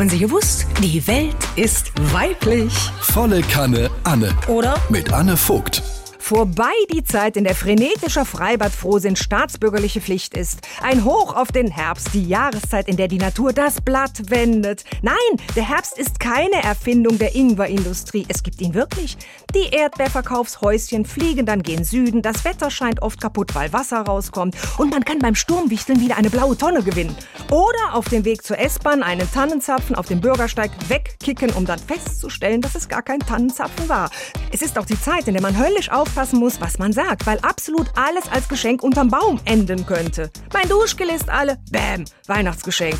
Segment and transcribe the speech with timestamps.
[0.00, 0.66] Haben Sie gewusst?
[0.82, 2.72] Die Welt ist weiblich.
[3.02, 4.34] Volle Kanne Anne.
[4.48, 4.74] Oder?
[4.88, 5.82] Mit Anne Vogt.
[6.30, 10.60] Vorbei die Zeit, in der frenetischer Freibadfrohsinn staatsbürgerliche Pflicht ist.
[10.80, 14.84] Ein Hoch auf den Herbst, die Jahreszeit, in der die Natur das Blatt wendet.
[15.02, 15.16] Nein,
[15.56, 18.26] der Herbst ist keine Erfindung der Ingwerindustrie.
[18.28, 19.18] Es gibt ihn wirklich.
[19.56, 22.22] Die Erdbeerverkaufshäuschen fliegen dann gen Süden.
[22.22, 24.54] Das Wetter scheint oft kaputt, weil Wasser rauskommt.
[24.78, 27.16] Und man kann beim Sturmwichteln wieder eine blaue Tonne gewinnen.
[27.50, 32.60] Oder auf dem Weg zur S-Bahn einen Tannenzapfen auf dem Bürgersteig wegkicken, um dann festzustellen,
[32.60, 34.12] dass es gar kein Tannenzapfen war.
[34.52, 37.26] Es ist auch die Zeit, in der man höllisch aufpasst, aufpassen muss, was man sagt,
[37.26, 40.30] weil absolut alles als Geschenk unterm Baum enden könnte.
[40.52, 42.98] Mein Duschgel ist alle, bäm, Weihnachtsgeschenk.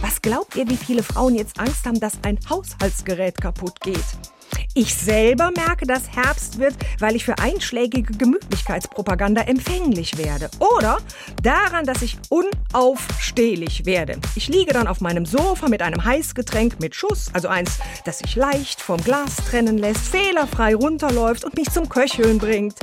[0.00, 4.04] Was glaubt ihr, wie viele Frauen jetzt Angst haben, dass ein Haushaltsgerät kaputt geht?
[4.78, 10.50] Ich selber merke, dass Herbst wird, weil ich für einschlägige Gemütlichkeitspropaganda empfänglich werde.
[10.58, 10.98] Oder
[11.42, 14.18] daran, dass ich unaufstehlich werde.
[14.34, 18.36] Ich liege dann auf meinem Sofa mit einem Heißgetränk mit Schuss, also eins, das sich
[18.36, 22.74] leicht vom Glas trennen lässt, fehlerfrei runterläuft und mich zum Köcheln bringt.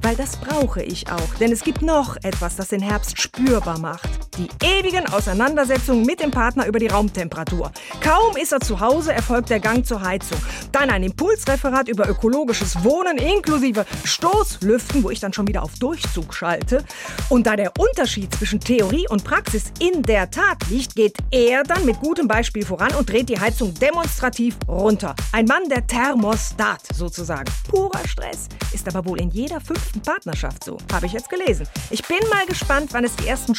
[0.00, 4.21] Weil das brauche ich auch, denn es gibt noch etwas, das den Herbst spürbar macht.
[4.38, 7.70] Die ewigen Auseinandersetzungen mit dem Partner über die Raumtemperatur.
[8.00, 10.38] Kaum ist er zu Hause, erfolgt der Gang zur Heizung.
[10.72, 16.32] Dann ein Impulsreferat über ökologisches Wohnen inklusive Stoßlüften, wo ich dann schon wieder auf Durchzug
[16.32, 16.82] schalte.
[17.28, 21.84] Und da der Unterschied zwischen Theorie und Praxis in der Tat liegt, geht er dann
[21.84, 25.14] mit gutem Beispiel voran und dreht die Heizung demonstrativ runter.
[25.32, 27.52] Ein Mann der Thermostat sozusagen.
[27.68, 31.68] Purer Stress ist aber wohl in jeder fünften Partnerschaft so, habe ich jetzt gelesen.
[31.90, 33.54] Ich bin mal gespannt, wann es die ersten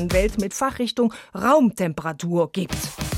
[0.00, 3.09] Scheidungsanwälte mit Fachrichtung Raumtemperatur gibt.